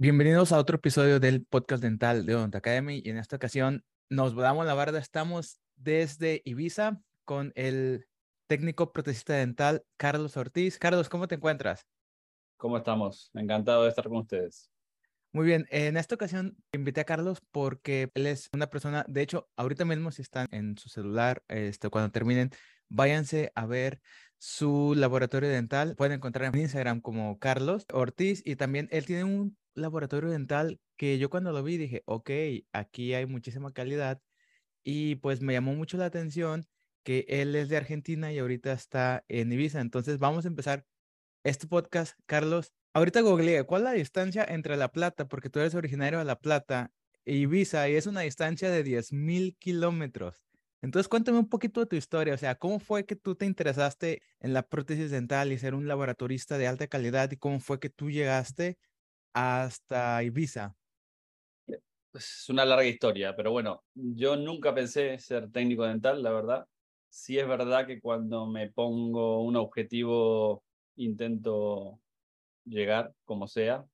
[0.00, 4.36] Bienvenidos a otro episodio del podcast dental de Odont Academy y en esta ocasión nos
[4.36, 5.00] damos la barda.
[5.00, 8.06] Estamos desde Ibiza con el
[8.46, 10.78] técnico protecista dental Carlos Ortiz.
[10.78, 11.84] Carlos, ¿cómo te encuentras?
[12.58, 13.32] ¿Cómo estamos?
[13.34, 14.70] Encantado de estar con ustedes.
[15.32, 19.48] Muy bien, en esta ocasión invité a Carlos porque él es una persona, de hecho,
[19.56, 22.50] ahorita mismo si están en su celular, este, cuando terminen,
[22.88, 24.00] váyanse a ver
[24.38, 25.96] su laboratorio dental.
[25.96, 31.18] Pueden encontrar en Instagram como Carlos Ortiz y también él tiene un laboratorio dental que
[31.18, 32.30] yo cuando lo vi dije, ok,
[32.72, 34.20] aquí hay muchísima calidad
[34.82, 36.66] y pues me llamó mucho la atención
[37.04, 39.80] que él es de Argentina y ahorita está en Ibiza.
[39.80, 40.84] Entonces vamos a empezar
[41.44, 42.72] este podcast, Carlos.
[42.94, 45.28] Ahorita googleé, ¿cuál es la distancia entre La Plata?
[45.28, 46.92] Porque tú eres originario de La Plata
[47.24, 50.42] e Ibiza y es una distancia de 10.000 kilómetros.
[50.80, 54.22] Entonces, cuéntame un poquito de tu historia, o sea, ¿cómo fue que tú te interesaste
[54.40, 57.90] en la prótesis dental y ser un laboratorista de alta calidad y cómo fue que
[57.90, 58.78] tú llegaste
[59.32, 60.74] hasta Ibiza?
[62.14, 66.66] Es una larga historia, pero bueno, yo nunca pensé ser técnico dental, la verdad.
[67.08, 70.64] Sí es verdad que cuando me pongo un objetivo
[70.96, 72.00] intento
[72.64, 73.86] llegar como sea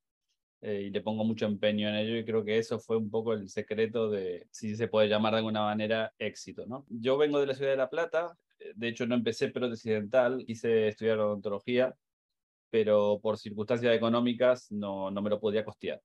[0.61, 3.35] eh, y le pongo mucho empeño en ello y creo que eso fue un poco
[3.35, 6.67] el secreto de, si se puede llamar de alguna manera, éxito.
[6.67, 6.87] ¿no?
[6.89, 10.45] Yo vengo de la ciudad de La Plata, eh, de hecho no empecé prótesis dental,
[10.47, 11.95] quise estudiar odontología,
[12.75, 16.03] pero por circunstancias económicas no, no me lo podía costear.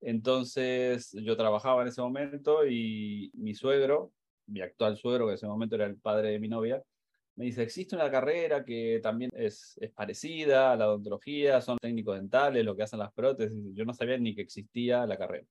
[0.00, 4.10] Entonces yo trabajaba en ese momento y mi suegro,
[4.46, 6.82] mi actual suegro, que en ese momento era el padre de mi novia,
[7.36, 12.16] me dice, existe una carrera que también es, es, parecida a la odontología, son técnicos
[12.16, 13.74] dentales, lo que hacen las prótesis.
[13.74, 15.46] Yo no sabía ni que existía la carrera.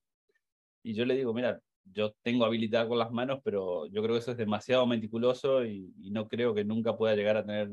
[0.82, 4.22] Y yo le digo, mira, yo tengo habilidad con las manos, pero yo creo que
[4.22, 7.70] eso es demasiado meticuloso y, y no creo que nunca pueda llegar a tener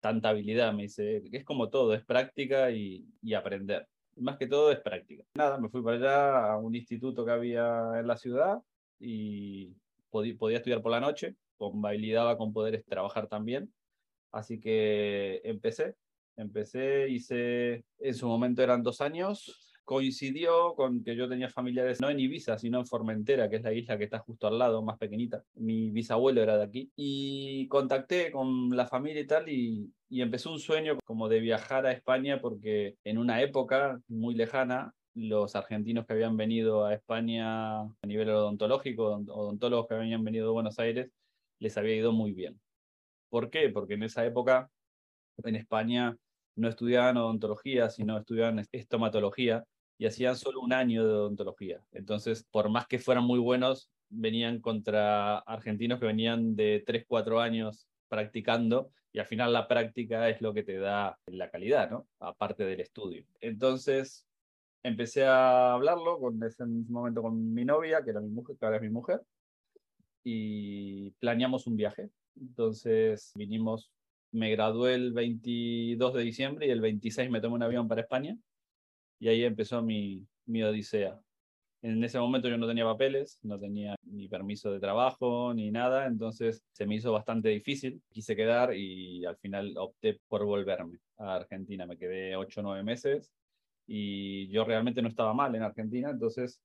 [0.00, 0.72] tanta habilidad.
[0.72, 3.86] Me dice, es como todo, es práctica y, y aprender.
[4.16, 5.24] Más que todo es práctica.
[5.34, 8.58] Nada, me fui para allá a un instituto que había en la ciudad
[8.98, 9.74] y
[10.10, 13.72] podía, podía estudiar por la noche, con habilidad con poder trabajar también.
[14.32, 15.94] Así que empecé,
[16.36, 22.10] empecé, hice, en su momento eran dos años, coincidió con que yo tenía familiares no
[22.10, 24.98] en Ibiza, sino en Formentera, que es la isla que está justo al lado, más
[24.98, 25.42] pequeñita.
[25.54, 26.92] Mi bisabuelo era de aquí.
[26.94, 31.86] Y contacté con la familia y tal, y, y empezó un sueño como de viajar
[31.86, 37.80] a España, porque en una época muy lejana, los argentinos que habían venido a España
[37.80, 41.10] a nivel odontológico, odontólogos que habían venido de Buenos Aires,
[41.60, 42.60] les había ido muy bien.
[43.30, 43.70] ¿Por qué?
[43.70, 44.70] Porque en esa época
[45.44, 46.14] en España
[46.56, 49.64] no estudiaban odontología, sino estudiaban estomatología
[49.98, 51.82] y hacían solo un año de odontología.
[51.92, 57.40] Entonces, por más que fueran muy buenos, venían contra argentinos que venían de 3, 4
[57.40, 62.06] años practicando y al final la práctica es lo que te da la calidad, ¿no?
[62.20, 63.24] Aparte del estudio.
[63.40, 64.26] Entonces,
[64.82, 68.76] empecé a hablarlo con ese momento con mi novia, que era mi mujer, que ahora
[68.76, 69.20] es mi mujer,
[70.22, 72.10] y planeamos un viaje.
[72.40, 73.90] Entonces vinimos,
[74.30, 78.36] me gradué el 22 de diciembre y el 26 me tomé un avión para España
[79.18, 81.20] y ahí empezó mi, mi odisea.
[81.82, 86.06] En ese momento yo no tenía papeles, no tenía ni permiso de trabajo ni nada,
[86.06, 88.02] entonces se me hizo bastante difícil.
[88.10, 91.86] Quise quedar y al final opté por volverme a Argentina.
[91.86, 93.32] Me quedé ocho o nueve meses
[93.86, 96.60] y yo realmente no estaba mal en Argentina, entonces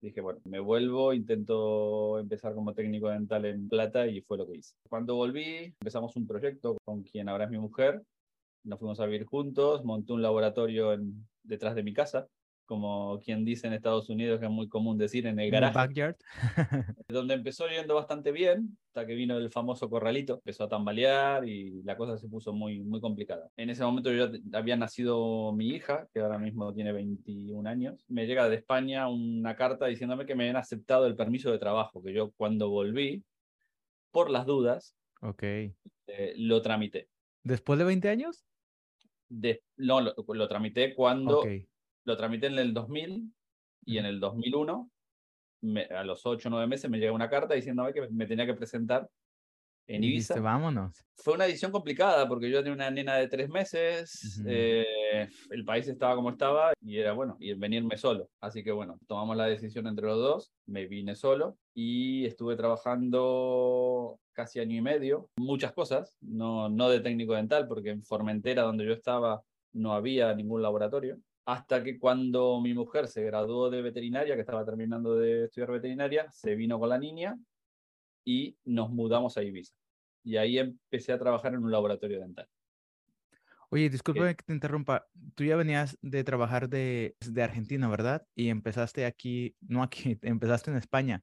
[0.00, 4.58] dije, bueno, me vuelvo, intento empezar como técnico dental en Plata y fue lo que
[4.58, 4.74] hice.
[4.88, 8.02] Cuando volví, empezamos un proyecto con quien ahora es mi mujer,
[8.64, 12.28] nos fuimos a vivir juntos, monté un laboratorio en, detrás de mi casa,
[12.68, 15.74] como quien dice en Estados Unidos, que es muy común decir, en el garaje.
[15.74, 16.16] backyard.
[17.08, 21.82] donde empezó yendo bastante bien, hasta que vino el famoso corralito, empezó a tambalear y
[21.82, 23.48] la cosa se puso muy, muy complicada.
[23.56, 28.04] En ese momento yo había nacido mi hija, que ahora mismo tiene 21 años.
[28.06, 32.02] Me llega de España una carta diciéndome que me habían aceptado el permiso de trabajo,
[32.02, 33.24] que yo cuando volví,
[34.10, 35.74] por las dudas, okay.
[36.06, 37.08] eh, lo tramité.
[37.44, 38.44] ¿Después de 20 años?
[39.30, 41.66] De, no, lo, lo, tramité cuando okay.
[42.04, 43.30] lo tramité en el 2000
[43.84, 44.90] y en el 2001,
[45.62, 48.46] me, a los 8 o 9 meses, me llega una carta diciéndome que me tenía
[48.46, 49.08] que presentar
[49.86, 50.34] en Ibiza.
[50.34, 51.04] Dijiste, vámonos.
[51.16, 54.46] Fue una edición complicada porque yo tenía una nena de 3 meses, uh -huh.
[54.48, 54.86] eh,
[55.50, 58.28] el país estaba como estaba y era bueno, y venirme solo.
[58.40, 64.18] Así que bueno, tomamos la decisión entre los dos, me vine solo y estuve trabajando
[64.32, 68.86] casi año y medio, muchas cosas, no, no de técnico dental, porque en Formentera, donde
[68.86, 71.18] yo estaba, no había ningún laboratorio.
[71.44, 76.30] Hasta que cuando mi mujer se graduó de veterinaria, que estaba terminando de estudiar veterinaria,
[76.30, 77.38] se vino con la niña
[78.24, 79.74] y nos mudamos a Ibiza.
[80.22, 82.46] Y ahí empecé a trabajar en un laboratorio dental.
[83.70, 85.06] Oye, discúlpame que te interrumpa.
[85.34, 88.26] Tú ya venías de trabajar de, de Argentina, ¿verdad?
[88.34, 91.22] Y empezaste aquí, no aquí, empezaste en España.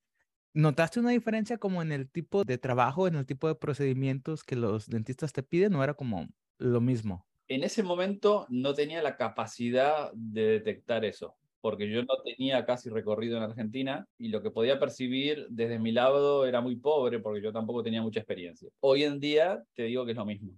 [0.54, 4.56] ¿Notaste una diferencia como en el tipo de trabajo, en el tipo de procedimientos que
[4.56, 6.28] los dentistas te piden o era como
[6.60, 7.28] lo mismo?
[7.48, 12.90] En ese momento no tenía la capacidad de detectar eso, porque yo no tenía casi
[12.90, 17.42] recorrido en Argentina y lo que podía percibir desde mi lado era muy pobre porque
[17.42, 18.70] yo tampoco tenía mucha experiencia.
[18.80, 20.54] Hoy en día te digo que es lo mismo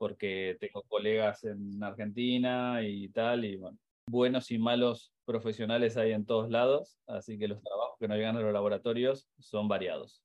[0.00, 3.76] porque tengo colegas en Argentina y tal, y bueno,
[4.06, 8.38] buenos y malos profesionales hay en todos lados, así que los trabajos que nos llegan
[8.38, 10.22] a los laboratorios son variados.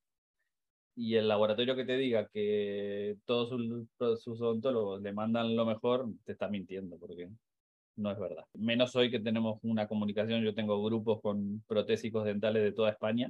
[0.96, 3.50] Y el laboratorio que te diga que todos
[4.24, 7.30] sus, odontólogos le mandan lo mejor, te está mintiendo, porque
[7.98, 8.46] no es verdad.
[8.54, 13.30] Menos hoy que tenemos una comunicación, yo tengo grupos con protésicos dentales de toda España,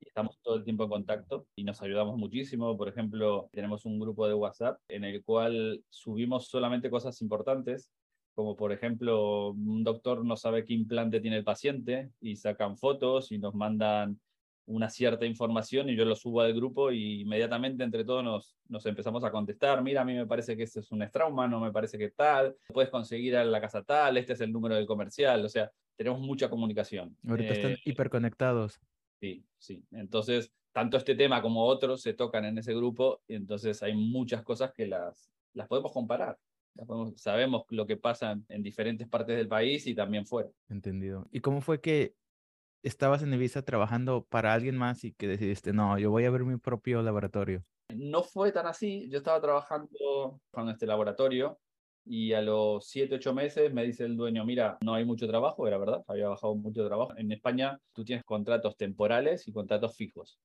[0.00, 2.76] estamos todo el tiempo en contacto y nos ayudamos muchísimo.
[2.76, 7.90] Por ejemplo, tenemos un grupo de WhatsApp en el cual subimos solamente cosas importantes,
[8.34, 13.32] como por ejemplo, un doctor no sabe qué implante tiene el paciente y sacan fotos
[13.32, 14.20] y nos mandan
[14.66, 18.84] una cierta información y yo lo subo al grupo y inmediatamente entre todos nos, nos
[18.84, 21.70] empezamos a contestar, mira, a mí me parece que este es un estrauma, no me
[21.70, 25.44] parece que tal, puedes conseguir a la casa tal, este es el número del comercial,
[25.44, 27.16] o sea, tenemos mucha comunicación.
[27.26, 28.80] Ahorita están eh, hiperconectados.
[29.20, 29.84] Sí, sí.
[29.92, 34.42] Entonces, tanto este tema como otros se tocan en ese grupo y entonces hay muchas
[34.42, 36.38] cosas que las, las podemos comparar.
[37.16, 40.50] sabemos lo que pasa en diferentes partes del país y también fuera.
[40.68, 41.26] Entendido.
[41.30, 42.14] ¿Y cómo fue que
[42.82, 46.44] estabas en Ibiza trabajando para alguien más y que decidiste, no, yo voy a ver
[46.44, 47.64] mi propio laboratorio?
[47.94, 49.08] No fue tan así.
[49.08, 51.58] Yo estaba trabajando con este laboratorio
[52.06, 55.66] y a los 7, 8 meses me dice el dueño, mira, no hay mucho trabajo,
[55.66, 57.12] era verdad, había bajado mucho trabajo.
[57.16, 60.38] En España tú tienes contratos temporales y contratos fijos.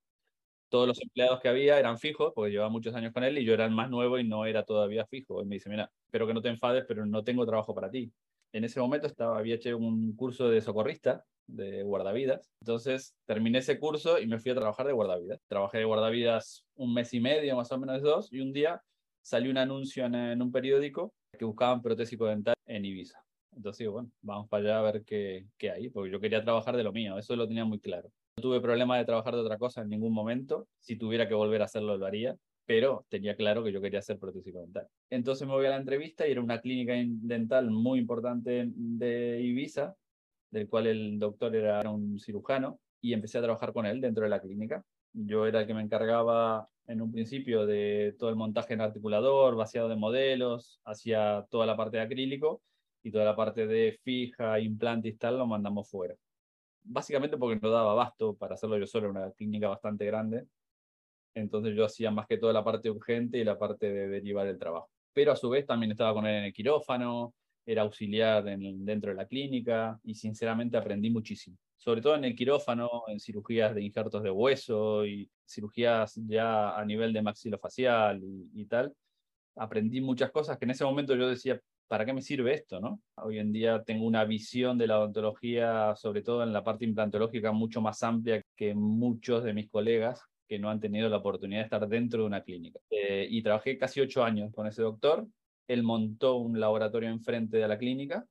[0.68, 3.54] Todos los empleados que había eran fijos, porque llevaba muchos años con él y yo
[3.54, 5.40] era el más nuevo y no era todavía fijo.
[5.42, 8.12] Y me dice, mira, espero que no te enfades, pero no tengo trabajo para ti.
[8.52, 12.50] En ese momento estaba, había hecho un curso de socorrista, de guardavidas.
[12.60, 15.40] Entonces terminé ese curso y me fui a trabajar de guardavidas.
[15.46, 18.82] Trabajé de guardavidas un mes y medio, más o menos dos, y un día
[19.20, 23.22] salió un anuncio en un periódico que buscaban protésico dental en Ibiza.
[23.54, 26.76] Entonces digo, bueno, vamos para allá a ver qué, qué hay, porque yo quería trabajar
[26.76, 28.10] de lo mío, eso lo tenía muy claro.
[28.36, 31.60] No tuve problema de trabajar de otra cosa en ningún momento, si tuviera que volver
[31.62, 34.86] a hacerlo lo haría, pero tenía claro que yo quería hacer protésico dental.
[35.10, 39.94] Entonces me voy a la entrevista y era una clínica dental muy importante de Ibiza,
[40.50, 44.30] del cual el doctor era un cirujano, y empecé a trabajar con él dentro de
[44.30, 44.84] la clínica.
[45.12, 49.56] Yo era el que me encargaba en un principio de todo el montaje en articulador,
[49.56, 52.62] vaciado de modelos, hacía toda la parte de acrílico
[53.02, 56.14] y toda la parte de fija, implante y tal lo mandamos fuera.
[56.84, 60.46] Básicamente porque no daba abasto para hacerlo yo solo, una clínica bastante grande.
[61.34, 64.58] Entonces yo hacía más que toda la parte urgente y la parte de derivar el
[64.58, 64.90] trabajo.
[65.12, 69.16] Pero a su vez también estaba con él en el quirófano, era auxiliar dentro de
[69.16, 74.22] la clínica y sinceramente aprendí muchísimo sobre todo en el quirófano, en cirugías de injertos
[74.22, 78.20] de hueso y cirugías ya a nivel de maxilofacial
[78.54, 78.94] y, tal,
[79.56, 82.78] aprendí muchas cosas que en ese momento yo decía, ¿para qué me sirve esto?
[82.78, 83.00] ¿no?
[83.16, 87.50] Hoy en día tengo una visión de la odontología, sobre todo en la parte implantológica,
[87.50, 91.64] mucho más amplia que muchos de mis colegas que no han tenido la oportunidad de
[91.64, 92.78] estar dentro de una clínica.
[92.90, 95.26] Eh, y trabajé casi ocho años con ese doctor.
[95.72, 98.26] Él montó un laboratorio enfrente de la clínica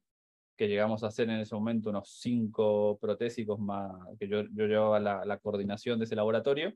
[0.55, 4.99] que llegamos a hacer en ese momento unos cinco protésicos más, que yo, yo llevaba
[4.99, 6.73] la, la, coordinación de ese laboratorio,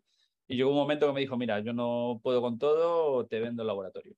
[0.48, 3.62] y llegó un momento que me dijo, mira, yo no puedo con todo, te vendo
[3.62, 4.16] el laboratorio.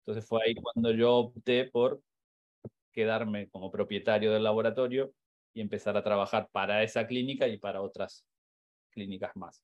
[0.00, 2.02] Entonces fue ahí cuando yo opté por
[2.92, 5.12] quedarme como propietario del laboratorio
[5.54, 8.26] y empezar a trabajar para esa clínica y para otras
[8.90, 9.62] clínicas más.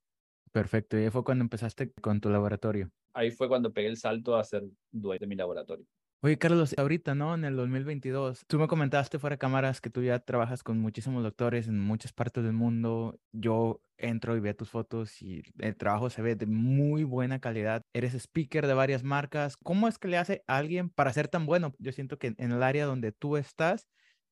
[0.52, 2.90] Perfecto, y ahí fue cuando empezaste con tu laboratorio.
[3.12, 5.85] Ahí fue cuando pegué el salto a ser dueño de mi laboratorio.
[6.23, 7.35] Oye, Carlos, ahorita, ¿no?
[7.35, 11.23] En el 2022, tú me comentaste fuera de cámaras que tú ya trabajas con muchísimos
[11.23, 13.20] doctores en muchas partes del mundo.
[13.32, 17.82] Yo entro y veo tus fotos y el trabajo se ve de muy buena calidad.
[17.92, 19.56] Eres speaker de varias marcas.
[19.58, 21.75] ¿Cómo es que le hace alguien para ser tan bueno?
[21.78, 23.87] Yo siento que en el área donde tú estás,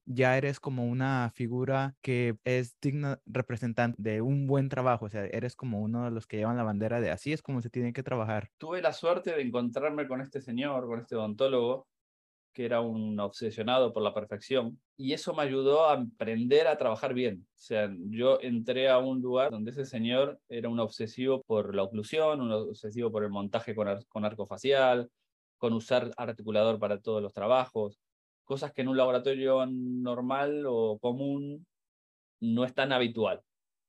[0.07, 5.25] ya eres como una figura que es digna representante de un buen trabajo, o sea,
[5.27, 7.93] eres como uno de los que llevan la bandera de así es como se tiene
[7.93, 8.51] que trabajar.
[8.59, 11.87] Tuve la suerte de encontrarme con este señor, con este odontólogo,
[12.53, 17.13] que era un obsesionado por la perfección, y eso me ayudó a aprender a trabajar
[17.13, 17.47] bien.
[17.49, 21.83] O sea, yo entré a un lugar donde ese señor era un obsesivo por la
[21.83, 25.11] oclusión, un obsesivo por el montaje con, con arco facial,
[25.59, 28.04] con usar articulador para todos los trabajos
[28.45, 31.67] cosas que en un laboratorio normal o común
[32.41, 33.43] no es tan habitual.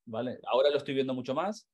[0.06, 0.38] ¿vale?
[0.46, 1.68] Ahora lo estoy viendo mucho más,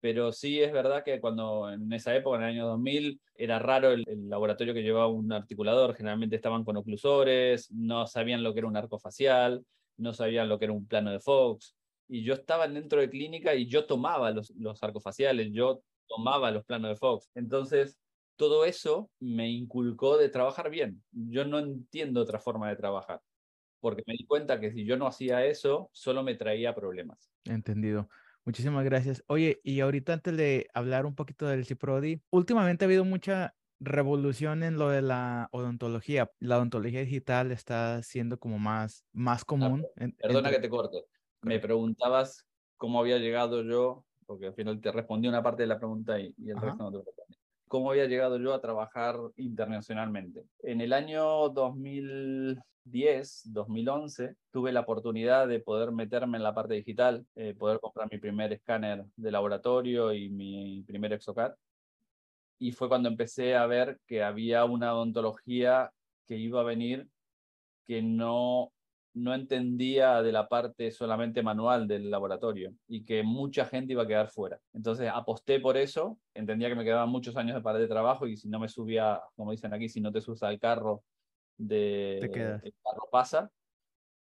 [0.00, 3.90] Pero sí es verdad que cuando en esa época, en el año 2000, era raro
[3.92, 8.68] el, laboratorio que llevaba un articulador, generalmente estaban con oclusores, no sabían lo que era
[8.68, 9.64] un arco facial,
[9.96, 11.74] no sabían lo que era un plano de Fox,
[12.08, 16.50] y yo estaba dentro de clínica y yo tomaba los, los arcos faciales, yo tomaba
[16.50, 17.28] los planos de Fox.
[17.34, 17.98] Entonces,
[18.38, 21.02] todo eso me inculcó de trabajar bien.
[21.10, 23.20] Yo no entiendo otra forma de trabajar,
[23.80, 27.30] porque me di cuenta que si yo no hacía eso, solo me traía problemas.
[27.44, 28.08] Entendido.
[28.44, 29.22] Muchísimas gracias.
[29.26, 34.62] Oye, y ahorita antes de hablar un poquito del CIPRODI, últimamente ha habido mucha revolución
[34.62, 36.30] en lo de la odontología.
[36.38, 39.84] La odontología digital está siendo como más, más común.
[40.16, 41.04] perdona que te corte.
[41.42, 45.78] Me preguntabas cómo había llegado yo, porque al final te respondí una parte de la
[45.78, 47.37] pregunta y, el resto no te respondí.
[47.68, 50.44] ¿Cómo había llegado yo a trabajar internacionalmente?
[50.62, 52.58] En el año 2000,
[52.88, 58.08] 2010, 2011, tuve la oportunidad de poder meterme en la parte digital, eh, poder comprar
[58.10, 61.54] mi primer escáner de laboratorio y mi primer Exocad.
[62.58, 65.92] Y fue cuando empecé a ver que había una odontología
[66.26, 67.08] que iba a venir
[67.84, 68.72] que no,
[69.18, 74.06] no entendía de la parte solamente manual del laboratorio y que mucha gente iba a
[74.06, 74.60] quedar fuera.
[74.72, 78.36] Entonces aposté por eso, entendía que me quedaban muchos años de pared de trabajo y
[78.36, 81.02] si no me subía, como dicen aquí, si no te subes al carro
[81.56, 82.30] de el
[82.84, 83.50] carro pasa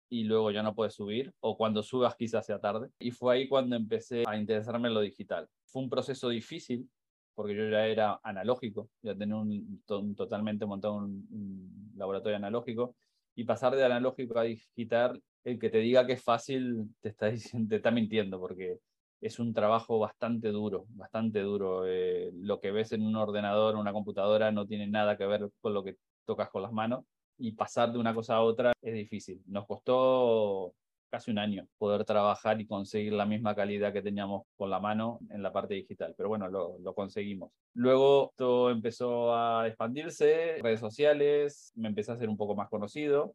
[0.09, 2.89] y luego ya no puedes subir o cuando subas quizás sea tarde.
[2.99, 5.49] Y fue ahí cuando empecé a interesarme en lo digital.
[5.65, 6.89] Fue un proceso difícil
[7.35, 9.83] porque yo ya era analógico, ya tenía un,
[10.15, 12.95] totalmente montado un, laboratorio analógico
[13.35, 17.27] y pasar de analógico a digital, el que te diga que es fácil te está,
[17.27, 18.79] diciendo, te está mintiendo porque
[19.21, 21.85] es un trabajo bastante duro, bastante duro.
[21.87, 25.73] Eh, lo que ves en un ordenador, una computadora, no tiene nada que ver con
[25.73, 27.05] lo que tocas con las manos
[27.37, 29.41] y pasar de una cosa a otra es difícil.
[29.47, 30.73] Nos costó
[31.15, 35.19] casi un año poder trabajar y conseguir la misma calidad que teníamos con la mano
[35.29, 37.51] en la parte digital, pero bueno, lo, conseguimos.
[37.73, 43.33] Luego todo empezó a expandirse, redes sociales, me empecé a ser un poco más conocido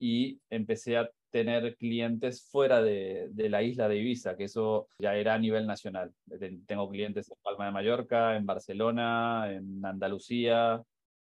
[0.00, 5.14] y empecé a tener clientes fuera de, de, la isla de Ibiza, que eso ya
[5.14, 6.12] era a nivel nacional.
[6.66, 10.82] Tengo clientes en Palma de Mallorca, en Barcelona, en Andalucía,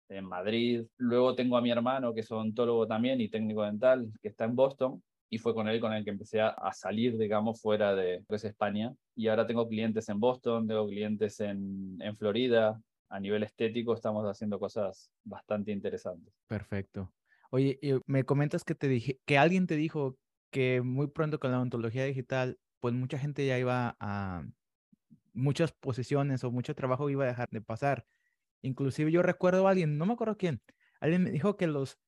[0.09, 0.85] en Madrid.
[0.97, 4.57] Luego tengo a mi hermano, que es odontólogo también y técnico dental, que está en
[4.57, 5.03] Boston.
[5.33, 8.95] Y fue con él con el que empecé a, salir, digamos, fuera de pues, España.
[9.17, 12.79] Y ahora tengo clientes en Boston, tengo clientes en, en Florida.
[13.09, 16.35] A nivel estético estamos haciendo cosas bastante interesantes.
[16.47, 17.11] Perfecto.
[17.51, 20.19] Oye, me comentas que te dije, que alguien te dijo
[20.51, 24.45] que muy pronto con la odontología digital, pues mucha gente ya iba a
[25.33, 28.05] muchas posiciones o mucho trabajo iba a dejar de pasar.
[28.61, 30.61] Inclusive yo recuerdo a alguien, no me acuerdo quién,
[31.01, 31.99] alguien me dijo que los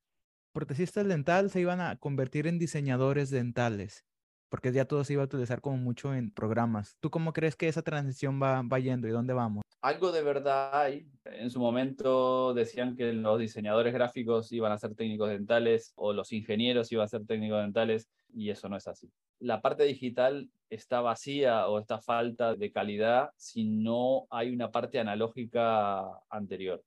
[0.54, 4.06] protecistas dentales se iban a convertir en diseñadores dentales,
[4.48, 6.96] porque ya todo se iba a utilizar como mucho en programas.
[7.00, 9.64] ¿Tú cómo crees que esa transición va, va yendo y dónde vamos?
[9.82, 11.06] Algo de verdad hay.
[11.24, 16.32] En su momento decían que los diseñadores gráficos iban a ser técnicos dentales o los
[16.32, 19.10] ingenieros iban a ser técnicos dentales y eso no es así.
[19.40, 25.00] La parte digital está vacía o está falta de calidad si no hay una parte
[25.00, 26.82] analógica anterior,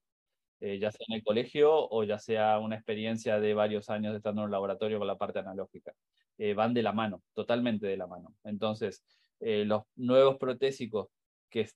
[0.60, 4.42] eh, ya sea en el colegio o ya sea una experiencia de varios años estando
[4.42, 5.94] en un laboratorio con la parte analógica.
[6.38, 8.36] Eh, van de la mano, totalmente de la mano.
[8.44, 9.04] Entonces,
[9.40, 11.08] eh, los nuevos protésicos
[11.50, 11.68] que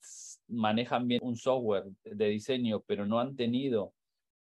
[0.47, 3.93] manejan bien un software de diseño, pero no han tenido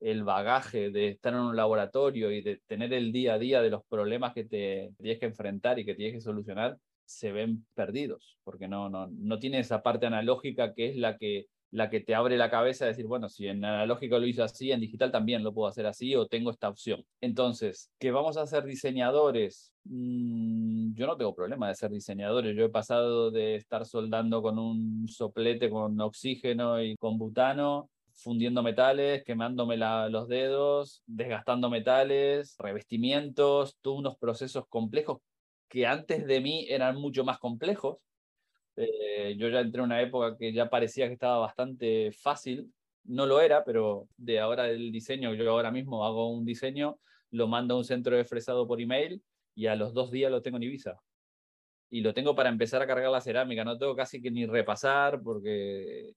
[0.00, 3.70] el bagaje de estar en un laboratorio y de tener el día a día de
[3.70, 8.38] los problemas que te tienes que enfrentar y que tienes que solucionar, se ven perdidos,
[8.44, 12.14] porque no, no, no tiene esa parte analógica que es la que, la que te
[12.14, 15.42] abre la cabeza de decir, bueno, si en analógico lo hizo así, en digital también
[15.42, 17.04] lo puedo hacer así o tengo esta opción.
[17.20, 19.72] Entonces, ¿que vamos a ser diseñadores?
[19.84, 22.56] Mm, yo no tengo problema de ser diseñadores.
[22.56, 28.62] Yo he pasado de estar soldando con un soplete con oxígeno y con butano fundiendo
[28.62, 35.18] metales, quemándome los dedos, desgastando metales, revestimientos, todos unos procesos complejos
[35.68, 37.98] que antes de mí eran mucho más complejos.
[38.80, 42.72] Eh, yo ya entré en una época que ya parecía que estaba bastante fácil,
[43.04, 47.48] no lo era, pero de ahora el diseño, yo ahora mismo hago un diseño, lo
[47.48, 49.20] mando a un centro de fresado por email
[49.54, 50.96] y a los dos días lo tengo en Ibiza.
[51.90, 55.22] Y lo tengo para empezar a cargar la cerámica, no tengo casi que ni repasar
[55.22, 56.12] porque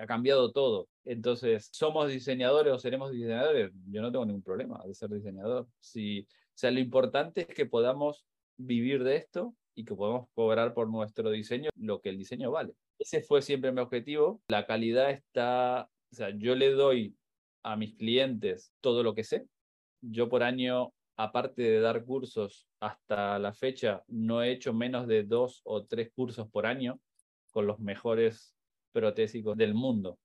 [0.00, 0.88] ha cambiado todo.
[1.04, 3.72] Entonces, ¿somos diseñadores o seremos diseñadores?
[3.90, 5.68] Yo no tengo ningún problema de ser diseñador.
[5.80, 8.24] Si, o sea, lo importante es que podamos
[8.56, 12.74] vivir de esto y que podamos cobrar por nuestro diseño lo que el diseño vale.
[12.98, 14.40] Ese fue siempre mi objetivo.
[14.48, 17.16] La calidad está, o sea, yo le doy
[17.62, 19.46] a mis clientes todo lo que sé.
[20.00, 25.24] Yo por año, aparte de dar cursos hasta la fecha, no he hecho menos de
[25.24, 27.00] dos o tres cursos por año
[27.50, 28.54] con los mejores
[28.92, 30.18] protésicos del mundo,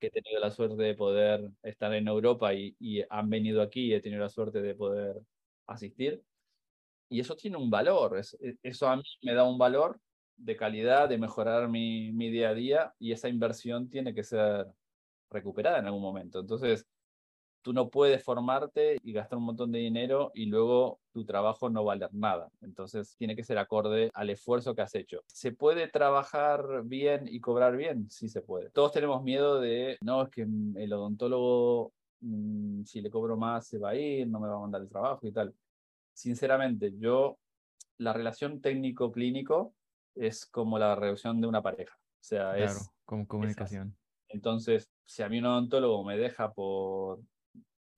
[0.00, 3.86] que he tenido la suerte de poder estar en Europa y, y han venido aquí
[3.86, 5.16] y he tenido la suerte de poder
[5.66, 6.22] asistir.
[7.08, 10.00] Y eso tiene un valor, e, eso a mí me da un valor
[10.36, 14.66] de calidad, de mejorar mi, mi día a día y esa inversión tiene que ser
[15.30, 16.40] recuperada en algún momento.
[16.40, 16.86] Entonces,
[17.62, 21.84] tú no puedes formarte y gastar un montón de dinero y luego tu trabajo no
[21.84, 22.50] valer nada.
[22.62, 25.20] Entonces tiene que ser acorde al esfuerzo que has hecho.
[25.26, 28.08] ¿Se puede trabajar bien y cobrar bien?
[28.10, 28.70] Sí se puede.
[28.70, 33.78] Todos tenemos miedo de, no, es que el odontólogo, mm, si le cobro más, se
[33.78, 35.54] va a ir, no me va a mandar el trabajo y tal.
[36.18, 37.38] Sinceramente, yo,
[37.96, 39.76] la relación técnico-clínico
[40.16, 41.94] es como la relación de una pareja.
[41.96, 43.96] O sea, claro, es como comunicación.
[44.28, 47.20] Entonces, si a mí un odontólogo me deja por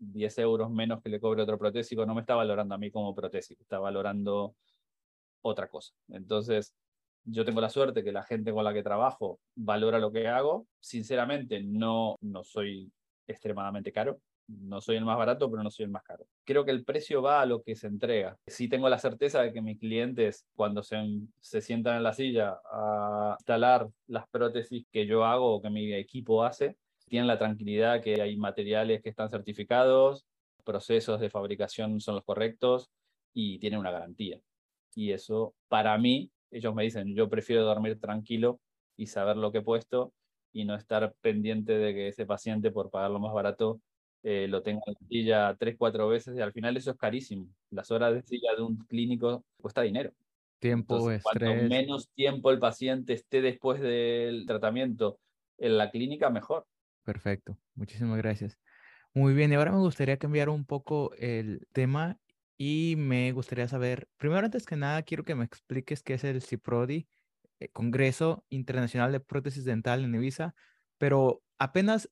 [0.00, 3.14] 10 euros menos que le cobre otro protésico, no me está valorando a mí como
[3.14, 4.54] protésico, está valorando
[5.42, 5.94] otra cosa.
[6.08, 6.74] Entonces,
[7.24, 10.66] yo tengo la suerte que la gente con la que trabajo valora lo que hago.
[10.78, 12.92] Sinceramente, no, no soy
[13.26, 14.20] extremadamente caro.
[14.58, 16.26] No soy el más barato, pero no soy el más caro.
[16.44, 18.36] Creo que el precio va a lo que se entrega.
[18.46, 20.96] Sí tengo la certeza de que mis clientes, cuando se,
[21.40, 25.92] se sientan en la silla a instalar las prótesis que yo hago o que mi
[25.94, 26.76] equipo hace,
[27.08, 30.26] tienen la tranquilidad que hay materiales que están certificados,
[30.64, 32.90] procesos de fabricación son los correctos
[33.32, 34.40] y tienen una garantía.
[34.94, 38.60] Y eso, para mí, ellos me dicen, yo prefiero dormir tranquilo
[38.96, 40.12] y saber lo que he puesto
[40.52, 43.80] y no estar pendiente de que ese paciente, por pagar lo más barato,
[44.22, 47.48] eh, lo tenga en la silla tres, cuatro veces y al final eso es carísimo.
[47.70, 50.12] Las horas de silla de un clínico cuesta dinero.
[50.58, 51.22] Tiempo, estrés.
[51.22, 55.18] Cuanto menos tiempo el paciente esté después del tratamiento
[55.58, 56.66] en la clínica, mejor.
[57.04, 58.58] Perfecto, muchísimas gracias.
[59.14, 62.18] Muy bien, y ahora me gustaría cambiar un poco el tema
[62.56, 66.42] y me gustaría saber, primero antes que nada, quiero que me expliques qué es el
[66.42, 67.08] CIPRODI,
[67.58, 70.54] el eh, Congreso Internacional de Prótesis Dental en Ibiza,
[70.98, 72.10] pero apenas,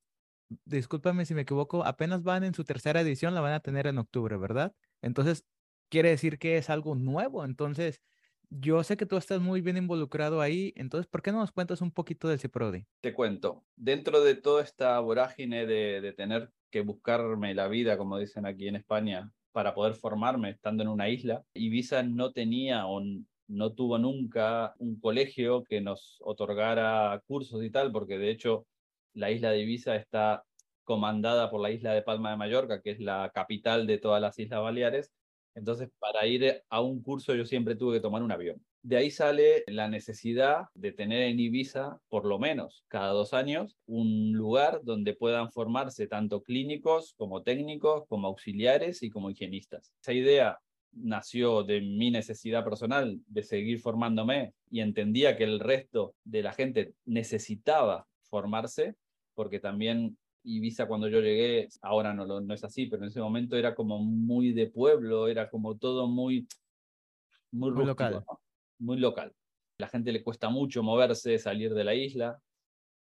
[0.65, 3.99] discúlpame si me equivoco, apenas van en su tercera edición, la van a tener en
[3.99, 4.75] octubre, ¿verdad?
[5.03, 5.45] Entonces,
[5.89, 8.03] quiere decir que es algo nuevo, entonces,
[8.51, 11.81] yo sé que tú estás muy bien involucrado ahí, entonces, ¿por qué no nos cuentas
[11.81, 12.87] un poquito del CIPRODI?
[13.01, 18.19] Te cuento, dentro de toda esta vorágine de, de, tener que buscarme la vida, como
[18.19, 23.03] dicen aquí en España, para poder formarme estando en una isla, Ibiza no tenía o
[23.49, 28.67] no tuvo nunca un colegio que nos otorgara cursos y tal, porque de hecho
[29.15, 30.45] la isla de Ibiza está
[30.85, 34.39] comandada por la isla de Palma de Mallorca, que es la capital de todas las
[34.39, 35.13] Islas Baleares,
[35.59, 38.65] entonces, para ir a un curso yo siempre tuve que tomar un avión.
[38.83, 43.77] De ahí sale la necesidad de tener en Ibiza, por lo menos cada dos años,
[43.87, 49.93] un lugar donde puedan formarse tanto clínicos como técnicos, como auxiliares y como higienistas.
[50.01, 50.59] Esa idea
[50.93, 56.53] nació de mi necesidad personal de seguir formándome y entendía que el resto de la
[56.53, 58.95] gente necesitaba formarse,
[59.35, 63.57] porque también Ibiza cuando yo llegué, ahora no, no es así, pero en ese momento
[63.57, 66.47] era como muy de pueblo, era como todo muy,
[67.51, 68.25] muy, muy local.
[68.79, 69.35] Muy local.
[69.79, 72.41] La gente le cuesta mucho moverse, salir de la isla.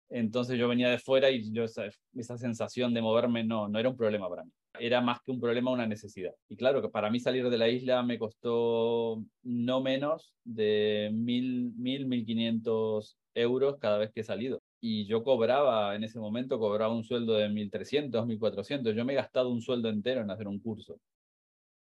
[0.10, 1.86] Entonces yo venía de fuera y yo esa,
[2.16, 4.52] esa sensación de moverme no, no era un problema para mí.
[4.80, 6.34] Era más que un problema, una necesidad.
[6.50, 11.74] Y claro que para mí salir de la isla me costó no menos de mil,
[11.76, 16.60] mil, mil quinientos euros cada vez que he salido y yo cobraba, en ese momento
[16.60, 18.94] cobraba un sueldo de 1.300, 1.400.
[18.94, 21.00] Yo me he gastado un sueldo entero en hacer un curso.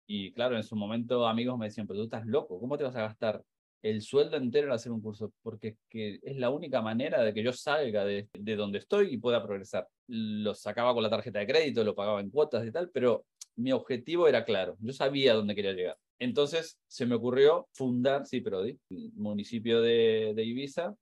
[0.07, 2.95] Y claro, en su momento amigos me decían, pero tú estás loco, ¿cómo te vas
[2.95, 3.43] a gastar
[3.81, 5.31] el sueldo entero en hacer un curso?
[5.41, 9.17] Porque que es la única manera de que yo salga de, de donde estoy y
[9.17, 9.87] pueda progresar.
[10.07, 13.71] Lo sacaba con la tarjeta de crédito, lo pagaba en cuotas y tal, pero mi
[13.71, 15.97] objetivo era claro, yo sabía dónde quería llegar.
[16.19, 20.95] Entonces se me ocurrió fundar Ciprodi, el municipio de, de Ibiza,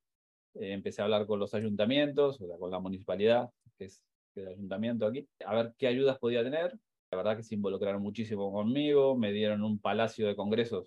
[0.55, 4.03] eh, empecé a hablar con los ayuntamientos, o sea, con la municipalidad, que es,
[4.35, 6.77] el ayuntamiento aquí, a ver qué ayudas podía tener.
[7.11, 10.85] La verdad que se involucraron muchísimo conmigo, me dieron un palacio de congresos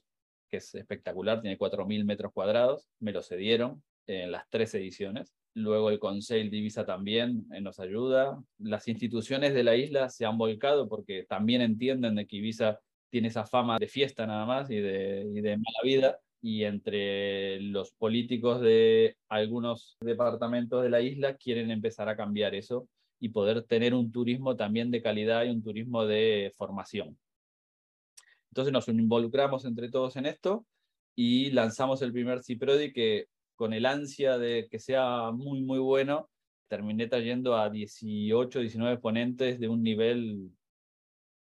[0.51, 5.33] que es espectacular, tiene 4.000 metros cuadrados, me lo cedieron en las tres ediciones.
[5.55, 8.43] Luego el Consejo de Ibiza también eh, nos ayuda.
[8.59, 13.29] Las instituciones de la isla se han volcado porque también entienden de que Ibiza tiene
[13.29, 19.17] esa fama de fiesta nada más y de mala vida y entre los políticos de
[19.29, 22.89] algunos departamentos de la isla quieren empezar a cambiar eso
[23.21, 27.17] y poder tener un turismo también de calidad y un turismo de formación.
[28.51, 30.67] Entonces nos involucramos entre todos en esto
[31.15, 36.29] y lanzamos el primer CIPRODI que con el ansia de que sea muy, muy bueno,
[36.67, 40.51] terminé trayendo a 18, 19 ponentes de un nivel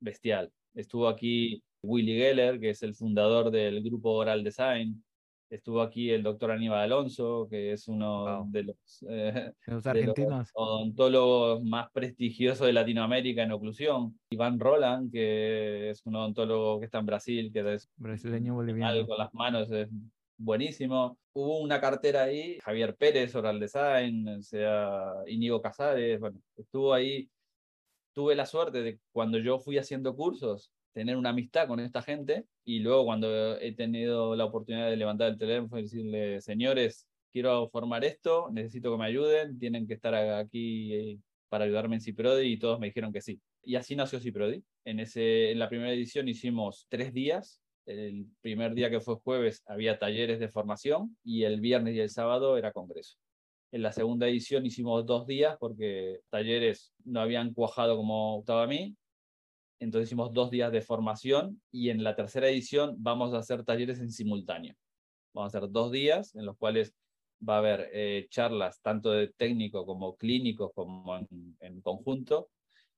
[0.00, 0.50] bestial.
[0.72, 5.02] Estuvo aquí Willy Geller, que es el fundador del grupo Oral Design,
[5.48, 10.50] Estuvo aquí el doctor Aníbal Alonso, que es uno de los, eh, los argentinos.
[10.54, 14.18] odontólogos más prestigiosos de Latinoamérica en oclusión.
[14.30, 19.06] Iván Roland, que es un odontólogo que está en Brasil, que es brasileño boliviano.
[19.06, 19.88] Con las manos es
[20.36, 21.16] buenísimo.
[21.32, 27.30] Hubo una cartera ahí, Javier Pérez, Oral Design, o sea, Íñigo Casares, bueno, estuvo ahí.
[28.12, 32.46] Tuve la suerte de cuando yo fui haciendo cursos, tener una amistad con esta gente
[32.64, 37.68] y luego cuando he tenido la oportunidad de levantar el teléfono y decirle, señores, quiero
[37.68, 41.18] formar esto, necesito que me ayuden, tienen que estar aquí eh,
[41.50, 43.38] para ayudarme en Ciprodi y todos me dijeron que sí.
[43.62, 44.64] Y así nació Ciprodi.
[44.86, 47.60] En, ese, en la primera edición hicimos tres días.
[47.84, 52.08] El primer día que fue jueves había talleres de formación y el viernes y el
[52.08, 53.18] sábado era congreso.
[53.70, 58.66] En la segunda edición hicimos dos días porque talleres no habían cuajado como gustaba a
[58.66, 58.96] mí
[59.78, 64.00] entonces hicimos dos días de formación y en la tercera edición vamos a hacer talleres
[64.00, 64.74] en simultáneo.
[65.34, 66.94] Vamos a hacer dos días en los cuales
[67.46, 71.18] va a haber eh, charlas tanto de técnico como clínicos como
[71.60, 72.48] en, conjunto,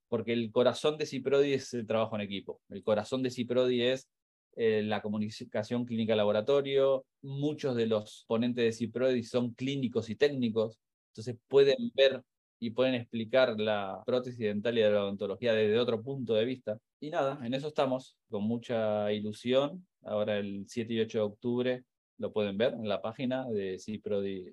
[0.09, 2.61] porque el corazón de Ciprodi es el trabajo en equipo.
[2.69, 4.09] El corazón de Ciprodi es
[4.57, 7.05] eh, la comunicación clínica laboratorio.
[7.23, 10.79] Muchos de los ponentes de Ciprodi son clínicos y técnicos,
[11.11, 12.23] entonces pueden ver
[12.61, 16.79] y pueden explicar la prótesis dental y la odontología desde otro punto de vista.
[17.01, 19.87] Y nada, en eso estamos, con mucha ilusión.
[20.03, 21.85] Ahora el 7 y 8 de octubre
[22.19, 24.53] lo pueden ver en la página de Ciprodi.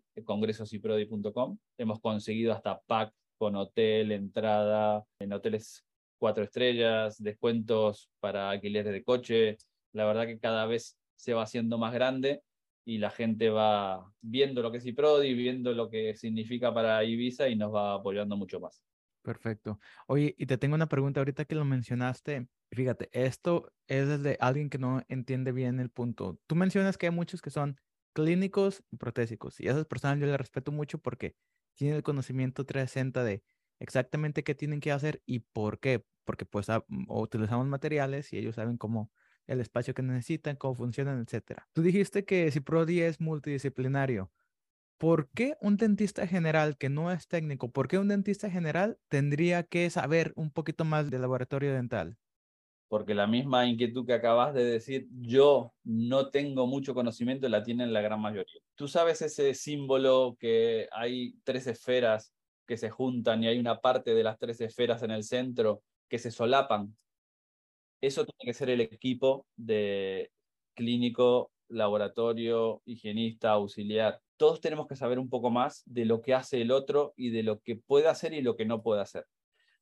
[1.78, 5.84] Hemos conseguido hasta pack con hotel, entrada, en hoteles
[6.18, 9.58] cuatro estrellas, descuentos para alquileres de coche.
[9.94, 12.42] La verdad que cada vez se va haciendo más grande
[12.86, 17.50] y la gente va viendo lo que es IPRODI, viendo lo que significa para Ibiza
[17.50, 18.84] y nos va apoyando mucho más.
[19.24, 19.80] Perfecto.
[20.08, 22.48] Oye, y te tengo una pregunta ahorita que lo mencionaste.
[22.72, 26.40] Fíjate, esto es desde alguien que no entiende bien el punto.
[26.46, 27.78] Tú mencionas que hay muchos que son
[28.14, 31.36] clínicos y protésicos, y a esas personas yo les respeto mucho porque
[31.74, 33.44] tienen el conocimiento 360 de
[33.80, 36.06] exactamente qué tienen que hacer y por qué.
[36.24, 36.68] Porque pues
[37.08, 39.12] utilizamos materiales y ellos saben cómo
[39.48, 41.62] el espacio que necesitan, cómo funcionan, etc.
[41.74, 44.32] Tú dijiste que si Prodi es multidisciplinario.
[44.98, 49.64] ¿Por qué un dentista general que no es técnico, por qué un dentista general tendría
[49.64, 52.18] que saber un poquito más de laboratorio dental?
[52.88, 57.92] Porque la misma inquietud que acabas de decir, yo no tengo mucho conocimiento, la tienen
[57.92, 58.62] la gran mayoría.
[58.76, 62.34] Tú sabes ese símbolo que hay tres esferas
[62.66, 66.20] que se juntan y hay una parte de las tres esferas en el centro que
[66.20, 66.96] se solapan
[68.06, 70.32] eso tiene que ser el equipo de
[70.76, 74.20] clínico, laboratorio, higienista, auxiliar.
[74.38, 77.44] Todos tenemos que saber un poco más de lo que hace el otro y de
[77.44, 79.26] lo que puede hacer y lo que no puede hacer.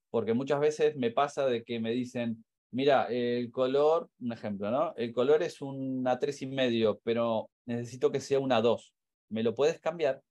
[0.09, 4.93] Porque muchas veces me pasa de que me dicen, mira, el color, un ejemplo, ¿no?
[4.95, 8.93] El color es una tres y medio, pero necesito que sea una 2.
[9.29, 10.21] ¿Me lo puedes cambiar?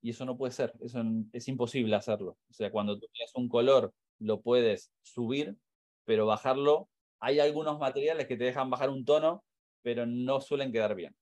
[0.00, 1.02] Y eso no puede ser, eso
[1.32, 2.36] es imposible hacerlo.
[2.50, 5.56] O sea, cuando tú tienes un color, lo puedes subir,
[6.04, 6.88] pero bajarlo
[7.20, 9.44] hay algunos materiales que te dejan bajar un tono,
[9.82, 11.14] pero no suelen quedar bien.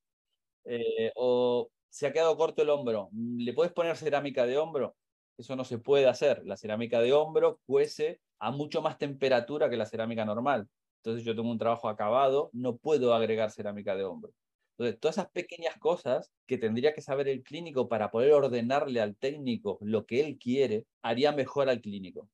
[0.65, 4.97] Eh, o se ha quedado corto el hombro, ¿le puedes poner cerámica de hombro?
[5.37, 6.43] Eso no se puede hacer.
[6.45, 10.69] La cerámica de hombro cuece a mucho más temperatura que la cerámica normal.
[10.99, 14.33] Entonces yo tengo un trabajo acabado, no puedo agregar cerámica de hombro.
[14.79, 19.17] Entonces, todas esas pequeñas cosas que tendría que saber el clínico para poder ordenarle al
[19.17, 22.29] técnico lo que él quiere, haría mejor al clínico.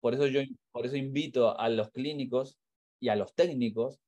[0.00, 0.40] Por eso yo
[0.72, 2.58] por eso invito a los clínicos
[3.00, 4.00] y a los técnicos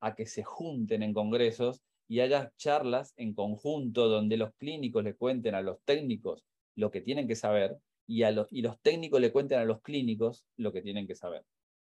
[0.00, 5.14] a que se junten en congresos y haya charlas en conjunto donde los clínicos le
[5.14, 9.20] cuenten a los técnicos lo que tienen que saber y, a los, y los técnicos
[9.20, 11.44] le cuenten a los clínicos lo que tienen que saber.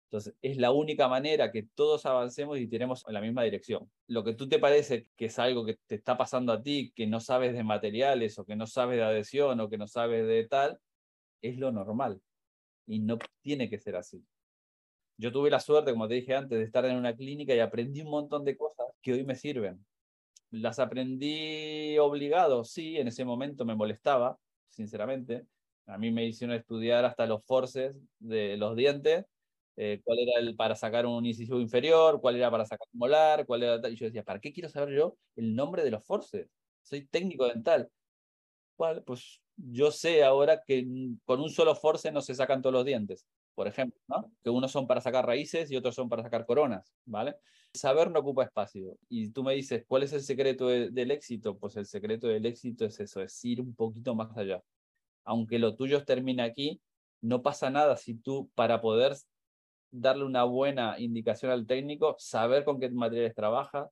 [0.06, 3.90] Entonces, es la única manera que todos avancemos y tenemos en la misma dirección.
[4.08, 7.08] Lo que tú te parece que es algo que te está pasando a ti, que
[7.08, 10.48] no sabes de materiales o que no sabes de adhesión o que no sabes de
[10.48, 10.80] tal,
[11.42, 12.22] es lo normal.
[12.88, 14.24] Y no tiene que ser así.
[15.18, 18.02] Yo tuve la suerte, como te dije antes, de estar en una clínica y aprendí
[18.02, 19.86] un montón de cosas que hoy me sirven.
[20.52, 24.38] Las aprendí obligado, sí, en ese momento me molestaba,
[24.70, 25.46] sinceramente.
[25.88, 29.26] A mí me hicieron estudiar hasta los forces de los dientes,
[29.78, 33.46] eh, cuál era el para sacar un incisivo inferior, cuál era para sacar un molar,
[33.46, 33.90] cuál era...
[33.90, 36.50] Y yo decía, ¿para qué quiero saber yo el nombre de los forces?
[36.82, 37.90] Soy técnico dental.
[38.76, 39.04] ¿Cuál?
[39.04, 40.86] Pues yo sé ahora que
[41.26, 44.32] con un solo force no se sacan todos los dientes por ejemplo, ¿no?
[44.44, 47.36] que unos son para sacar raíces y otros son para sacar coronas, ¿vale?
[47.74, 48.98] Saber no ocupa espacio.
[49.10, 51.58] Y tú me dices, ¿cuál es el secreto del éxito?
[51.58, 54.62] Pues el secreto del éxito es eso, es ir un poquito más allá.
[55.24, 56.82] Aunque lo tuyo termine aquí,
[57.22, 59.16] no pasa nada si tú, para poder
[59.92, 63.90] darle una buena indicación al técnico, saber con qué materiales trabaja,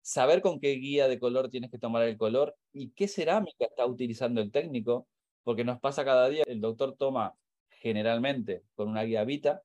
[0.00, 3.86] saber con qué guía de color tienes que tomar el color y qué cerámica está
[3.86, 5.06] utilizando el técnico,
[5.44, 7.34] porque nos pasa cada día, el doctor toma
[7.82, 9.62] generalmente con una guía Vita,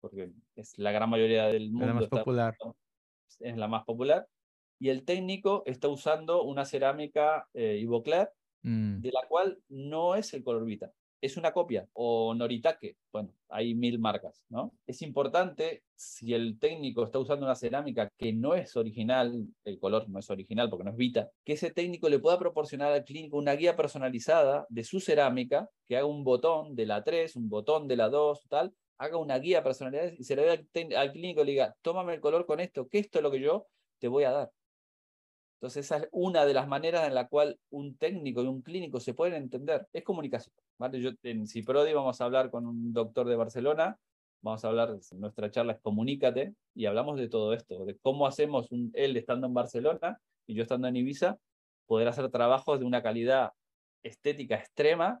[0.00, 1.86] porque es la gran mayoría del mundo.
[1.86, 2.56] La más popular.
[3.38, 4.26] Es la más popular.
[4.80, 9.00] Y el técnico está usando una cerámica eh, Ivoclar, mm.
[9.00, 10.92] de la cual no es el color Vita
[11.22, 14.74] es una copia o Noritake, bueno, hay mil marcas, ¿no?
[14.86, 20.08] Es importante si el técnico está usando una cerámica que no es original, el color
[20.08, 23.38] no es original porque no es Vita, que ese técnico le pueda proporcionar al clínico
[23.38, 27.86] una guía personalizada de su cerámica, que haga un botón de la 3, un botón
[27.86, 31.46] de la 2, tal, haga una guía personalizada y se le dé al, clínico y
[31.46, 33.68] le diga, tómame el color con esto, que esto es lo que yo
[34.00, 34.50] te voy a dar.
[35.62, 38.98] Entonces, esa es una de las maneras en la cual un técnico y un clínico
[38.98, 39.86] se pueden entender.
[39.92, 40.52] Es comunicación.
[40.76, 41.00] ¿vale?
[41.00, 43.96] Yo en Ciprodi vamos a hablar con un doctor de Barcelona,
[44.40, 48.72] vamos a hablar, nuestra charla es Comunícate, y hablamos de todo esto, de cómo hacemos
[48.72, 51.38] un, él estando en Barcelona y yo estando en Ibiza,
[51.86, 53.52] poder hacer trabajos de una calidad
[54.02, 55.20] estética extrema,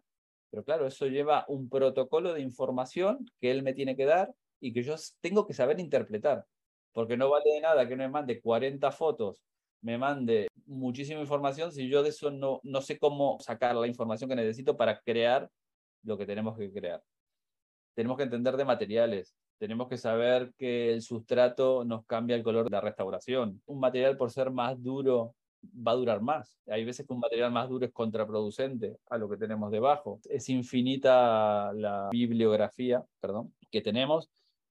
[0.50, 4.72] pero claro, eso lleva un protocolo de información que él me tiene que dar y
[4.72, 6.46] que yo tengo que saber interpretar,
[6.90, 9.36] porque no vale de nada que me mande 40 fotos
[9.82, 14.30] me mande muchísima información si yo de eso no, no sé cómo sacar la información
[14.30, 15.50] que necesito para crear
[16.04, 17.02] lo que tenemos que crear.
[17.94, 22.64] Tenemos que entender de materiales, tenemos que saber que el sustrato nos cambia el color
[22.64, 23.62] de la restauración.
[23.66, 26.58] Un material por ser más duro va a durar más.
[26.66, 30.20] Hay veces que un material más duro es contraproducente a lo que tenemos debajo.
[30.24, 34.30] Es infinita la bibliografía, perdón, que tenemos,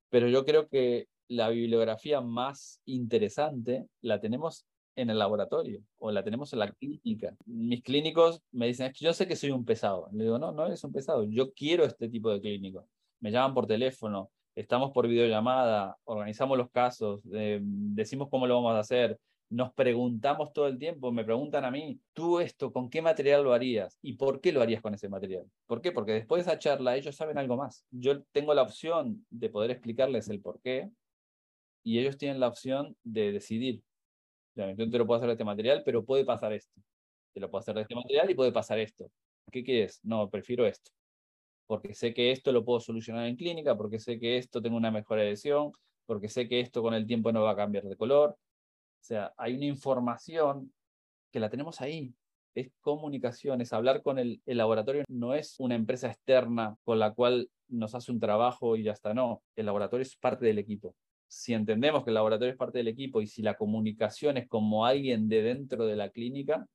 [0.10, 6.24] pero yo creo que la bibliografía más interesante la tenemos en el laboratorio o la
[6.24, 7.36] tenemos en la clínica.
[7.46, 10.10] Mis clínicos me dicen, yo sé que soy un pesado.
[10.14, 12.88] Le digo, no, no eres un pesado, yo quiero este tipo de clínico.
[13.20, 18.74] Me llaman por teléfono, estamos por videollamada, organizamos los casos, eh, decimos cómo lo vamos
[18.76, 19.20] a hacer,
[19.52, 23.54] nos preguntamos todo el tiempo, me preguntan a mí, tú esto, ¿con qué material lo
[23.54, 23.98] harías?
[24.02, 25.46] ¿Y por qué lo harías con ese material?
[25.68, 25.92] ¿Por qué?
[25.92, 27.86] Porque después de esa charla ellos saben algo más.
[27.92, 30.90] Yo tengo la opción de poder explicarles el por qué
[31.84, 33.84] y ellos tienen la opción de decidir
[34.56, 36.82] yo te lo puedo hacer de este material, pero puede pasar esto.
[37.34, 39.10] Te lo puedo hacer de este material y puede pasar esto.
[39.52, 40.00] ¿Qué quieres?
[40.04, 40.92] No, prefiero esto.
[41.68, 44.92] Porque sé que esto lo puedo solucionar en clínica, porque sé que esto tengo una
[44.92, 45.72] mejor adhesión,
[46.06, 48.32] porque sé que esto con el tiempo no va a cambiar de color.
[48.32, 50.74] O sea, hay una información
[51.32, 52.14] que la tenemos ahí.
[52.54, 55.06] Es comunicación, es hablar con el, el laboratorio.
[55.08, 59.14] No es una empresa externa con la cual nos hace un trabajo y ya está.
[59.14, 60.94] No, el laboratorio es parte del equipo
[61.32, 64.86] si entendemos que el laboratorio es parte del equipo y si la comunicación es como
[64.86, 66.68] alguien de dentro de la clínica,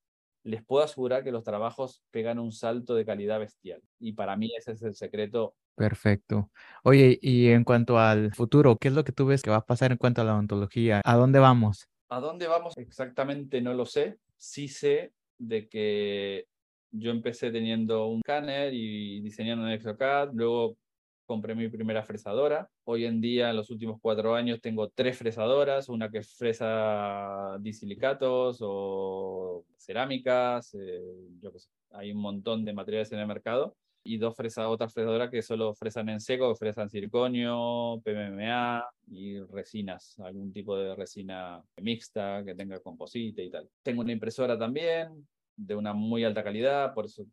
[0.45, 3.83] les puedo asegurar que los trabajos pegan un salto de calidad bestial.
[4.01, 5.55] Y para mí ese es el secreto.
[5.75, 6.51] Perfecto.
[6.85, 9.67] Oye, y en cuanto al futuro, ¿qué es lo que tú ves que va a
[9.67, 11.03] pasar en cuanto a la odontología?
[11.05, 11.87] ¿A dónde vamos?
[12.09, 12.79] ¿A dónde vamos?
[12.79, 14.17] Exactamente no lo sé.
[14.39, 16.47] Sí sé de que
[16.93, 20.79] yo empecé teniendo un scanner y diseñando en Exocad, luego
[21.27, 22.69] compré mi primera fresadora.
[22.85, 28.59] Hoy en día, en los últimos cuatro años, tengo tres fresadoras, una que fresa disilicatos
[28.61, 31.03] o cerámicas, eh,
[31.41, 35.31] yo sé, hay un montón de materiales en el mercado, y dos fresa, otras fresadoras
[35.31, 42.45] que solo fresan en seco, fresan circonio, PMMA y resinas, algún tipo de resina mixta
[42.45, 43.69] que tenga composite y tal.
[43.83, 47.27] Tengo una impresora también, de una muy alta calidad, por eso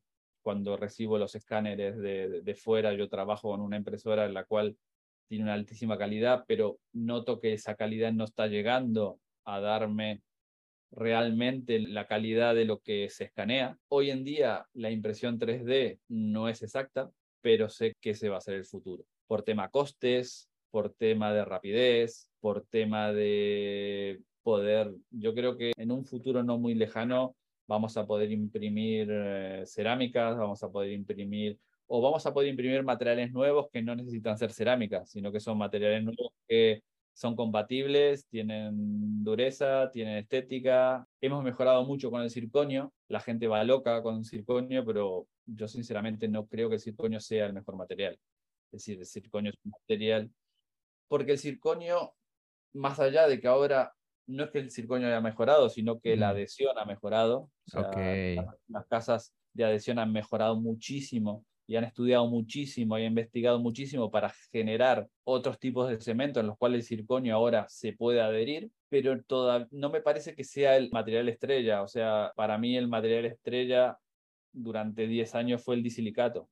[0.43, 4.77] cuando recibo los escáneres de, de, fuera, yo trabajo con una impresora en la cual
[5.27, 10.21] tiene una altísima calidad, pero noto que esa calidad no está llegando a darme
[10.91, 13.77] realmente la calidad de lo que se escanea.
[13.87, 17.09] Hoy en día la impresión 3D no es exacta,
[17.41, 19.05] pero sé que ese va a ser el futuro.
[19.25, 25.91] Por tema costes, por tema de rapidez, por tema de poder, yo creo que en
[25.91, 27.35] un futuro no muy lejano
[27.67, 32.83] vamos a poder imprimir eh, cerámicas, vamos a poder imprimir, o vamos a poder imprimir
[32.83, 38.27] materiales nuevos que no necesitan ser cerámicas, sino que son materiales nuevos que son compatibles,
[38.27, 41.07] tienen dureza, tienen estética.
[41.21, 45.67] Hemos mejorado mucho con el circonio, la gente va loca con el circonio, pero yo
[45.67, 48.17] sinceramente no creo que el circonio sea el mejor material.
[48.71, 50.31] Es decir, el circonio es un material,
[51.07, 52.15] porque el circonio,
[52.73, 53.93] más allá de que ahora
[54.27, 57.49] no es que el circonio haya mejorado, sino que la adhesión ha mejorado.
[57.73, 64.11] las, casas de adhesión han mejorado muchísimo y han estudiado muchísimo y han investigado muchísimo
[64.11, 68.69] para generar otros tipos de cemento en los cuales el circonio ahora se puede adherir,
[68.89, 71.81] pero toda, no me parece que sea el material estrella.
[71.81, 73.97] O sea, para mí el material estrella
[74.51, 76.49] durante 10 años fue el disilicato.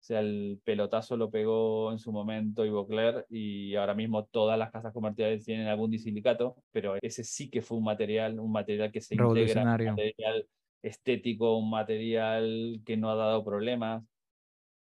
[0.00, 4.70] O sea, el pelotazo lo pegó en su momento Ivocler y ahora mismo todas las
[4.70, 9.00] casas comerciales tienen algún disilicato, pero ese sí que fue un material, un material que
[9.00, 10.46] se integra, un material
[10.82, 14.04] estético, un material que no ha dado problemas.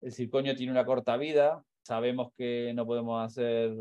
[0.00, 3.72] El circonio tiene una corta vida, sabemos que no podemos hacer,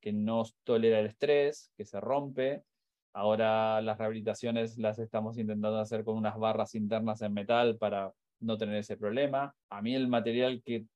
[0.00, 2.62] que no tolera el estrés, que se rompe.
[3.12, 8.58] Ahora las rehabilitaciones las estamos intentando hacer con unas barras internas en metal para no
[8.58, 9.54] tener ese problema.
[9.70, 10.86] A mí el material que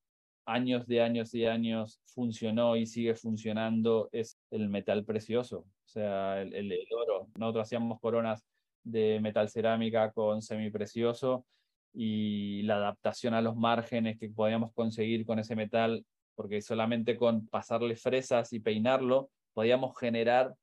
[0.46, 6.42] años de años y años funcionó y sigue funcionando es el metal precioso, o sea,
[6.42, 7.28] el, oro.
[7.38, 8.44] Nosotros hacíamos coronas
[8.82, 11.44] de metal cerámica con semiprecioso
[11.92, 17.46] y la adaptación a los márgenes que podíamos conseguir con ese metal, porque solamente con
[17.46, 20.54] pasarle fresas y peinarlo podíamos generar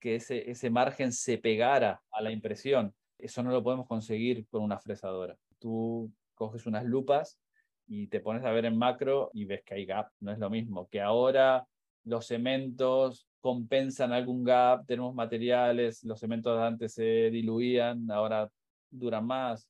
[0.00, 2.94] que ese, ese margen se pegara a la impresión.
[3.18, 5.36] Eso no lo podemos conseguir con una fresadora.
[5.60, 7.38] Tú coges unas lupas
[7.86, 10.10] y te pones a ver en macro y ves que hay gap.
[10.18, 11.66] No es lo mismo que ahora
[12.04, 18.50] los cementos compensan algún gap, tenemos materiales, los cementos antes se diluían, ahora
[18.90, 19.68] duran más.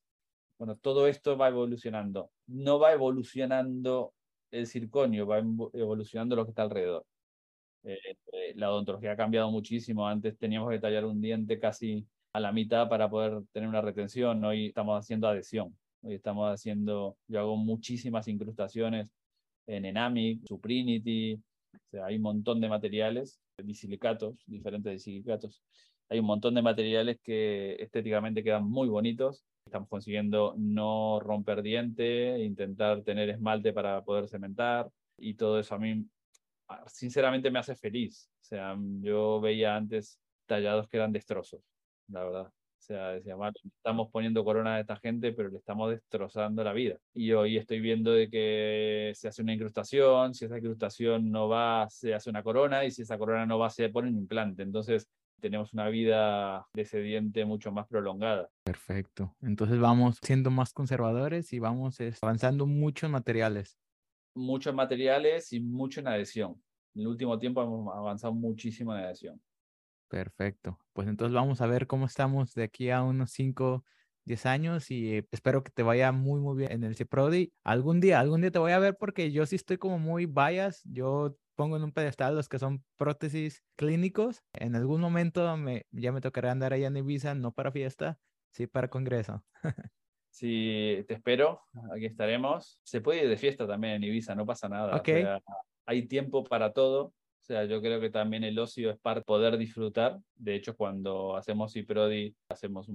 [0.57, 2.31] Bueno, todo esto va evolucionando.
[2.47, 4.13] No va evolucionando
[4.51, 5.39] el circonio, va
[5.73, 7.05] evolucionando lo que está alrededor.
[7.83, 7.97] Eh,
[8.33, 10.07] eh, la odontología ha cambiado muchísimo.
[10.07, 14.43] Antes teníamos que tallar un diente casi a la mitad para poder tener una retención.
[14.43, 15.75] Hoy estamos haciendo adhesión.
[16.01, 19.13] Hoy estamos haciendo, yo hago muchísimas incrustaciones
[19.67, 21.39] en Enamic, Suprinity,
[21.93, 25.61] o hay un montón de materiales, disilicatos, diferentes disilicatos.
[26.09, 29.45] Hay un montón de materiales que estéticamente quedan muy bonitos.
[29.65, 35.79] Estamos consiguiendo no romper diente, intentar tener esmalte para poder cementar y todo eso a
[35.79, 36.05] mí
[36.87, 38.29] sinceramente me hace feliz.
[38.41, 41.61] O sea, yo veía antes tallados que eran destrozos,
[42.11, 42.47] la verdad.
[42.47, 46.97] O sea, decía, estamos poniendo corona a esta gente, pero le estamos destrozando la vida.
[47.13, 51.87] Y hoy estoy viendo de que se hace una incrustación, si esa incrustación no va,
[51.89, 54.63] se hace una corona, y si esa corona no va, se pone un implante.
[54.63, 55.07] Entonces,
[55.41, 58.49] tenemos una vida de ese diente mucho más prolongada.
[58.63, 59.35] Perfecto.
[59.41, 63.77] Entonces vamos siendo más conservadores y vamos avanzando muchos materiales.
[64.35, 66.61] Muchos materiales y mucho en adhesión.
[66.95, 69.41] En el último tiempo hemos avanzado muchísimo en adhesión.
[70.11, 70.77] Perfecto.
[70.91, 73.85] Pues entonces vamos a ver cómo estamos de aquí a unos 5,
[74.25, 77.53] 10 años y eh, espero que te vaya muy, muy bien en el CIPRODI.
[77.63, 80.81] Algún día, algún día te voy a ver porque yo sí estoy como muy bias.
[80.83, 84.43] Yo pongo en un pedestal los que son prótesis clínicos.
[84.51, 88.19] En algún momento me, ya me tocará andar allá en Ibiza, no para fiesta,
[88.51, 89.45] sí para congreso.
[90.29, 91.61] sí, te espero.
[91.95, 92.81] Aquí estaremos.
[92.83, 94.93] Se puede ir de fiesta también en Ibiza, no pasa nada.
[94.93, 95.07] Ok.
[95.85, 97.13] hay tiempo para todo.
[97.51, 100.17] Sea, yo creo que también el ocio es para poder disfrutar.
[100.35, 102.89] De hecho, cuando hacemos IPRODI, hacemos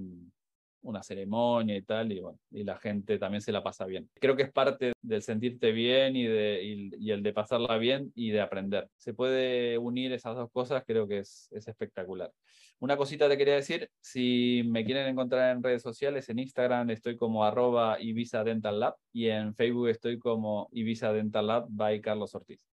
[0.81, 2.23] una ceremonia y tal, y,
[2.63, 4.09] la gente también se la pasa bien.
[4.15, 8.89] Creo que es parte del sentirte bien y, el de pasarla bien y de aprender.
[8.97, 12.31] Se puede unir esas dos cosas, creo que es, es espectacular.
[12.79, 17.15] Una cosita te quería decir, si me quieren encontrar en redes sociales, en Instagram estoy
[17.15, 22.33] como arroba Ibiza Dental Lab y en Facebook estoy como Ibiza Dental Lab by Carlos
[22.33, 22.76] Ortiz.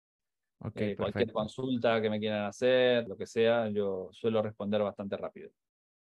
[0.61, 5.15] Okay, eh, cualquier consulta que me quieran hacer, lo que sea, yo suelo responder bastante
[5.17, 5.51] rápido.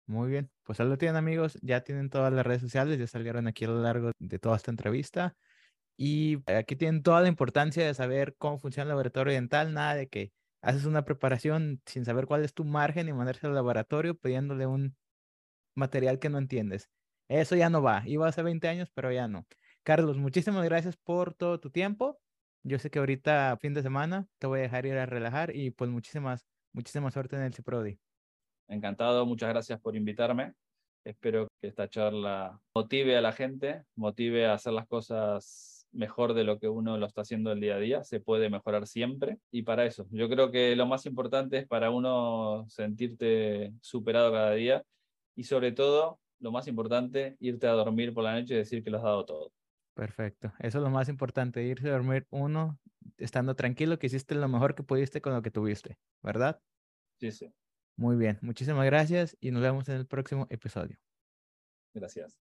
[0.06, 3.46] Muy bien, pues ahí lo tienen amigos, ya tienen todas las redes sociales, ya salieron
[3.46, 5.34] aquí a lo largo de toda esta entrevista
[5.96, 10.08] y aquí tienen toda la importancia de saber cómo funciona el laboratorio dental, nada de
[10.08, 14.66] que haces una preparación sin saber cuál es tu margen y mandarse al laboratorio pidiéndole
[14.66, 14.96] un
[15.74, 16.90] material que no entiendes.
[17.28, 19.46] Eso ya no va, iba hace 20 años, pero ya no.
[19.84, 22.20] Carlos, muchísimas gracias por todo tu tiempo.
[22.66, 25.70] Yo sé que ahorita, fin de semana, te voy a dejar ir a relajar y
[25.70, 27.98] pues muchísimas, muchísima suerte en el CIPRODI.
[28.68, 30.54] Encantado, muchas gracias por invitarme.
[31.04, 36.44] Espero que esta charla motive a la gente, motive a hacer las cosas mejor de
[36.44, 38.02] lo que uno lo está haciendo el día a día.
[38.02, 39.36] Se puede mejorar siempre.
[39.50, 44.52] Y para eso, yo creo que lo más importante es para uno sentirte superado cada
[44.52, 44.82] día
[45.36, 48.88] y sobre todo, lo más importante, irte a dormir por la noche y decir que
[48.88, 49.52] lo has dado todo.
[49.96, 50.52] Perfecto.
[50.58, 52.80] Eso es lo más importante, irse a dormir uno
[53.16, 56.60] estando tranquilo que hiciste lo mejor que pudiste con lo que tuviste, ¿verdad?
[57.20, 57.54] Sí, sí.
[57.96, 58.38] Muy bien.
[58.42, 60.98] Muchísimas gracias y nos vemos en el próximo episodio.
[61.94, 62.36] Gracias.